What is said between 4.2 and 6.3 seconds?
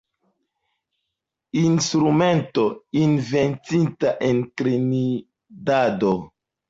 en Trinidado.